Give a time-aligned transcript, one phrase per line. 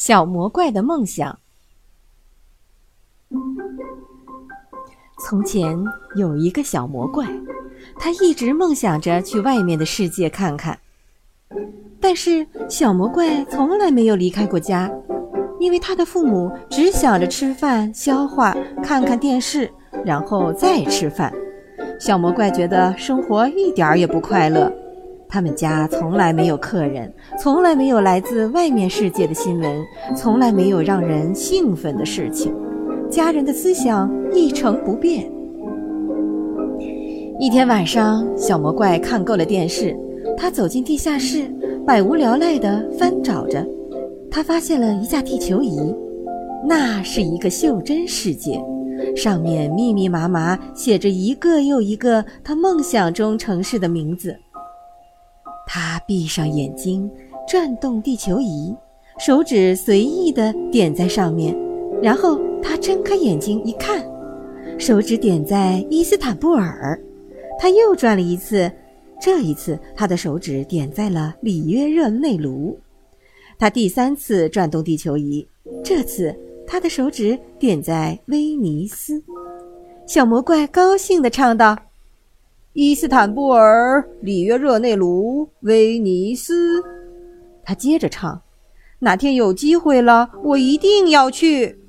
[0.00, 1.38] 小魔怪的梦想。
[5.18, 5.76] 从前
[6.16, 7.26] 有一个小魔怪，
[7.98, 10.78] 他一直梦想着去外面的世界看看。
[12.00, 14.90] 但是小魔怪从来没有离开过家，
[15.58, 19.70] 因为他的父母只想着吃饭、消化、看看电视，
[20.02, 21.30] 然后再吃饭。
[21.98, 24.72] 小魔怪觉得生活一点儿也不快乐。
[25.30, 29.80] 他们家从来没有客人，从来没有来自外面世界的新闻，
[30.16, 32.52] 从来没有让人兴奋的事情。
[33.08, 35.30] 家人的思想一成不变。
[37.38, 39.96] 一天晚上，小魔怪看够了电视，
[40.36, 41.50] 他走进地下室，
[41.86, 43.64] 百无聊赖地翻找着。
[44.30, 45.94] 他发现了一架地球仪，
[46.68, 48.60] 那是一个袖珍世界，
[49.16, 54.36] 上面密密麻麻写着一个又一个他梦想中城市的名字。
[55.72, 57.08] 他闭上眼睛，
[57.46, 58.74] 转动地球仪，
[59.20, 61.56] 手指随意地点在上面，
[62.02, 64.04] 然后他睁开眼睛一看，
[64.80, 67.00] 手指点在伊斯坦布尔。
[67.56, 68.68] 他又转了一次，
[69.22, 72.76] 这一次他的手指点在了里约热内卢。
[73.56, 75.46] 他第三次转动地球仪，
[75.84, 76.34] 这次
[76.66, 79.22] 他的手指点在威尼斯。
[80.04, 81.78] 小魔怪高兴地唱道。
[82.72, 86.80] 伊斯坦布尔、里约热内卢、威尼斯，
[87.64, 88.42] 他接着唱
[89.00, 91.80] ：“哪天有机会了，我一定要去。”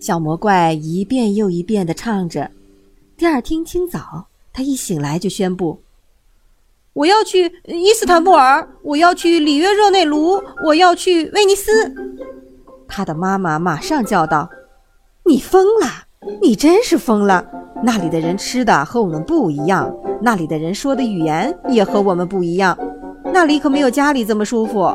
[0.00, 2.50] 小魔怪一遍又一遍地唱着。
[3.14, 5.82] 第二天清早，他一醒来就宣布
[6.94, 11.70] ：“我要去伊斯坦布尔，我要去里约热内卢，我要去威尼斯。”
[12.88, 14.48] 他的妈妈马上叫道
[15.26, 16.06] ：“你疯了！
[16.40, 17.46] 你真是疯了！”
[17.84, 22.78] 那里的人吃的和我们不一样，那里的人说的语言也和我们不一样，
[23.34, 24.88] 那里可没有家里这么舒服。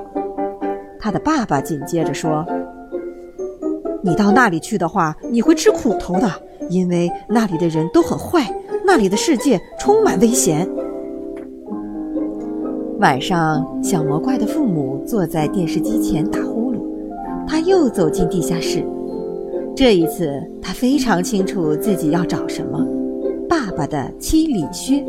[0.99, 2.45] 他的爸爸紧接着说
[4.01, 6.31] ：“你到那里去的话，你会吃苦头的，
[6.69, 8.49] 因为那里的人都很坏，
[8.85, 10.67] 那里的世界充满危险。”
[12.99, 16.79] 晚上，小魔怪的父母坐在电视机前打呼噜，
[17.45, 18.83] 他又走进地下室。
[19.77, 22.83] 这一次，他非常清楚自己要找什么：
[23.47, 25.05] 爸爸的七里靴。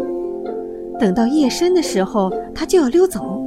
[1.00, 3.42] 等到夜深的时候，他就要溜走。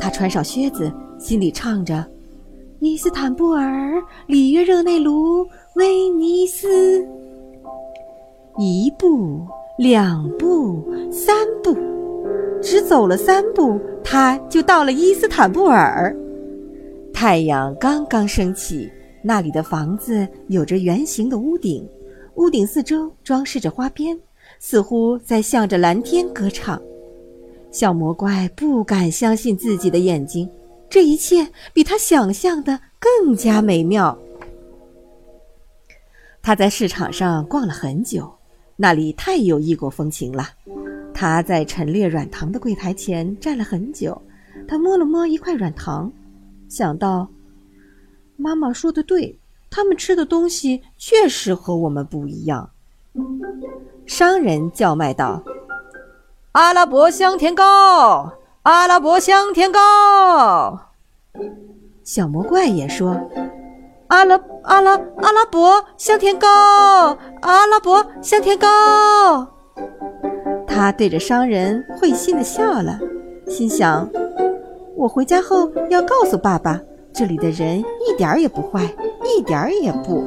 [0.00, 2.02] 他穿上靴子，心里唱着
[2.80, 7.06] ：“伊斯坦布尔、里约热内卢、威尼斯。”
[8.56, 11.76] 一步，两步，三步，
[12.62, 16.16] 只走了三步，他就到了伊斯坦布尔。
[17.12, 18.90] 太阳刚刚升起。
[19.22, 21.88] 那里的房子有着圆形的屋顶，
[22.34, 24.18] 屋顶四周装饰着花边，
[24.58, 26.80] 似乎在向着蓝天歌唱。
[27.70, 30.50] 小魔怪不敢相信自己的眼睛，
[30.90, 34.18] 这一切比他想象的更加美妙。
[36.42, 38.30] 他在市场上逛了很久，
[38.76, 40.48] 那里太有异国风情了。
[41.14, 44.20] 他在陈列软糖的柜台前站了很久，
[44.66, 46.12] 他摸了摸一块软糖，
[46.68, 47.28] 想到。
[48.42, 49.38] 妈妈说的对，
[49.70, 52.70] 他们吃的东西确实和我们不一样。
[54.04, 55.40] 商人叫卖道
[56.50, 58.32] ：“阿拉伯香甜糕，
[58.62, 60.76] 阿拉伯香甜糕。”
[62.02, 63.16] 小魔怪也说
[64.08, 69.46] ：“阿拉阿拉阿拉伯香甜糕，阿拉伯香甜糕。”
[70.66, 72.98] 他对着商人会心的笑了，
[73.46, 74.10] 心想
[74.98, 76.80] ：“我回家后要告诉爸爸。”
[77.14, 78.82] 这里的人一点儿也不坏，
[79.24, 80.24] 一点儿也不。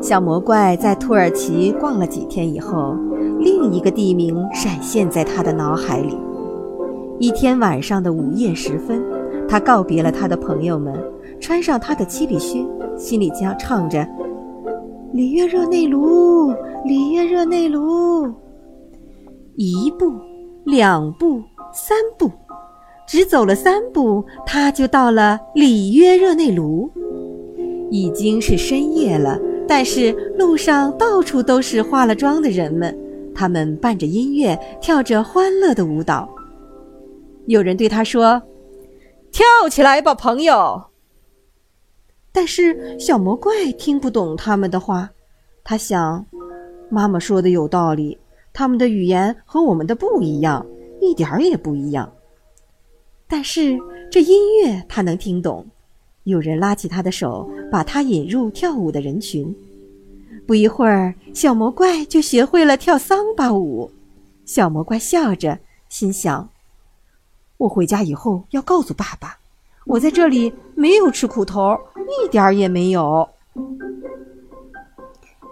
[0.00, 2.94] 小魔怪在土耳其逛了几天以后，
[3.40, 6.16] 另一个地名闪现在他的脑海里。
[7.18, 9.02] 一天晚上的午夜时分，
[9.48, 10.94] 他告别了他的朋友们，
[11.40, 12.64] 穿上他的七里靴，
[12.96, 14.06] 心里将唱着
[15.12, 16.50] ：“里约热内卢，
[16.84, 18.26] 里约热内卢。”
[19.56, 20.14] 一步，
[20.64, 21.42] 两步，
[21.74, 22.30] 三步。
[23.10, 26.88] 只走了三步，他就到了里约热内卢。
[27.90, 29.36] 已经是深夜了，
[29.66, 32.96] 但是路上到处都是化了妆的人们，
[33.34, 36.28] 他们伴着音乐跳着欢乐的舞蹈。
[37.46, 38.40] 有人对他说
[39.32, 40.80] ：“跳起来吧，朋友。”
[42.30, 45.10] 但是小魔怪听不懂他们的话。
[45.64, 46.24] 他想，
[46.88, 48.16] 妈妈说的有道理，
[48.52, 50.64] 他们的语言和我们的不一样，
[51.00, 52.08] 一点儿也不一样。
[53.30, 53.78] 但是
[54.10, 55.64] 这音乐他能听懂，
[56.24, 59.54] 有人拉起他的手，把他引入跳舞的人群。
[60.46, 63.92] 不一会儿，小魔怪就学会了跳桑巴舞。
[64.44, 66.48] 小魔怪笑着，心想
[67.56, 69.38] ：“我回家以后要告诉爸爸，
[69.86, 71.78] 我在这里没有吃苦头，
[72.24, 73.28] 一点儿也没有。”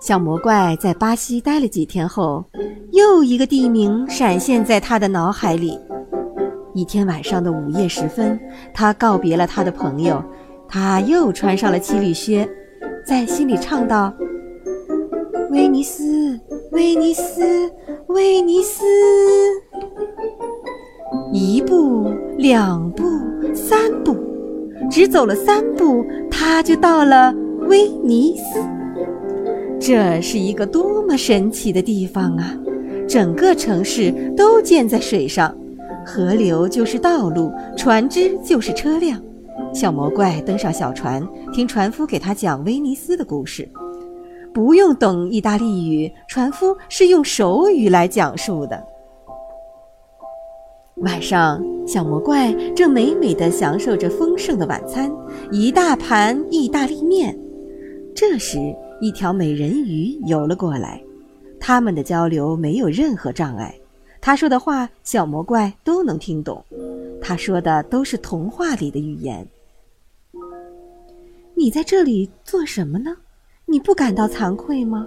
[0.02, 2.44] 小魔怪在巴西待了几天后，
[2.90, 5.78] 又一个地名闪现在他的脑海里。
[6.78, 8.38] 一天晚上的午夜时分，
[8.72, 10.22] 他告别了他的朋友，
[10.68, 12.48] 他又穿上了七里靴，
[13.04, 14.14] 在心里唱道
[15.50, 16.38] ：“威尼斯，
[16.70, 17.68] 威尼斯，
[18.06, 18.84] 威尼斯。”
[21.34, 23.02] 一步，两步，
[23.52, 24.16] 三步，
[24.88, 27.34] 只走了三步，他就到了
[27.66, 28.60] 威尼斯。
[29.80, 32.56] 这是一个多么神奇的地方啊！
[33.08, 35.52] 整个城市都建在水上，
[36.08, 39.22] 河流就是道路，船只就是车辆。
[39.74, 41.22] 小魔怪登上小船，
[41.52, 43.68] 听船夫给他讲威尼斯的故事。
[44.54, 48.82] 不用懂意大利语，船夫是用手语来讲述的。
[51.02, 55.12] 晚上，小魔怪正美美地享受着丰盛的晚餐，
[55.52, 57.38] 一大盘意大利面。
[58.14, 58.58] 这时，
[58.98, 61.02] 一条美人鱼游了过来，
[61.60, 63.74] 他们的交流没有任何障碍。
[64.20, 66.64] 他说的话，小魔怪都能听懂。
[67.20, 69.46] 他说的都是童话里的语言。
[71.54, 73.16] 你在这里做什么呢？
[73.66, 75.06] 你不感到惭愧吗？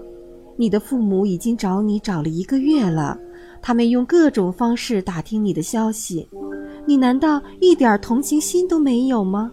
[0.57, 3.17] 你的父母已经找你找了一个月了，
[3.61, 6.27] 他们用各种方式打听你的消息，
[6.85, 9.51] 你难道一点同情心都没有吗？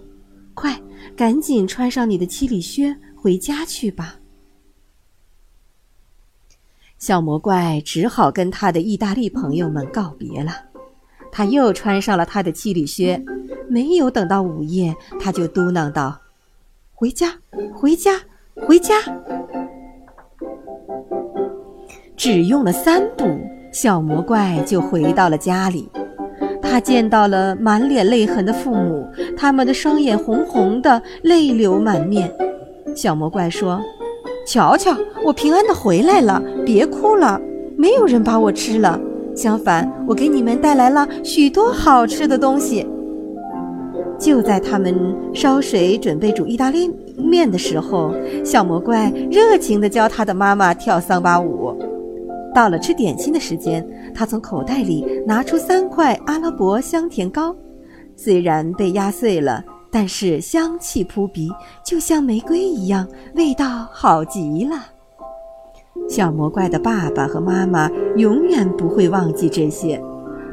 [0.54, 0.78] 快，
[1.16, 4.17] 赶紧穿上你的七里靴，回家去吧。
[6.98, 10.50] 小魔怪只好跟他的意大利朋友们告别了，
[11.30, 13.22] 他又穿上了他的七里靴，
[13.68, 16.18] 没有等到午夜，他就嘟囔道
[16.92, 17.32] ：“回家，
[17.72, 18.20] 回家，
[18.66, 18.94] 回家。”
[22.16, 23.24] 只用了三步，
[23.70, 25.88] 小魔怪就回到了家里。
[26.60, 32.28] 他见到了满脸泪痕的父母，他们的双眼红红的，泪流满面。
[32.96, 33.80] 小魔怪说。
[34.48, 37.38] 瞧瞧，我平安的回来了，别哭了，
[37.76, 38.98] 没有人把我吃了。
[39.36, 42.86] 相反，我给你们带来了许多好吃的东西。
[44.18, 51.76] 就在他们烧水准备煮意大利面的时候，小魔怪热情地教他的妈妈跳桑巴舞。
[52.54, 57.54] 到了吃点心的时间，他从口袋里拿出三块阿拉伯香甜糕，
[58.16, 59.62] 虽然被压碎了。
[59.90, 61.50] 但是香气扑鼻，
[61.84, 64.76] 就像玫瑰一样，味道好极了。
[66.08, 70.00] 小魔怪的爸爸和妈妈永远不会忘记这些，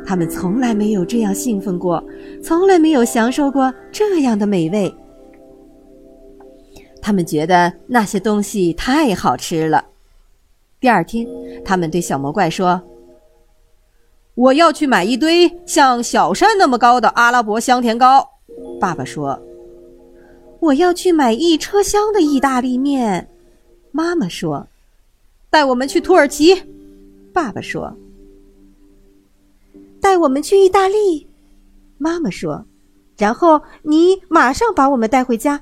[0.06, 2.04] 他们从来没有这样兴奋过，
[2.44, 4.94] 从来没有享受过这样的美味。
[7.02, 9.86] 他们觉得那些东西太好吃了。
[10.80, 11.28] 第二天，
[11.64, 12.82] 他们对小魔怪说
[14.34, 18.28] ：“我要去买一堆像小山那么高的阿拉伯香甜糕。”
[18.80, 19.40] 爸爸说
[20.60, 23.30] ：“我要去买一车厢的意大利面。”
[23.92, 24.68] 妈妈说
[25.50, 26.62] ：“带我们去土耳其。”
[27.34, 27.96] 爸爸说
[30.02, 31.28] ：“带我们去意大利。”
[31.98, 32.66] 妈妈说
[33.18, 35.62] ：“然后你马上把我们带回家。”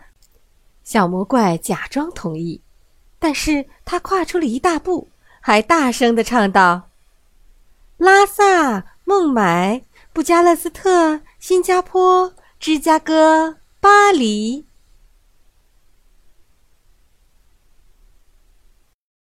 [0.84, 2.60] 小魔怪假装同意，
[3.20, 5.08] 但是他跨出了一大步，
[5.40, 6.90] 还大声的唱道
[7.98, 9.82] ：“拉萨、孟买、
[10.12, 14.66] 布加勒斯特、新加坡。”芝加哥、巴黎。